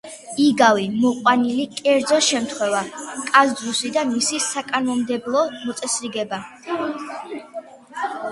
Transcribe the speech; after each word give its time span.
იგავი 0.43 0.85
მოყვანილი 1.01 1.65
კერძო 1.73 2.17
შემთხვევა, 2.27 2.79
კაზუსი 3.27 3.91
და 3.97 4.05
მისი 4.13 4.41
საკანონმდებლო 4.45 5.43
მოწესრიგება. 5.67 6.41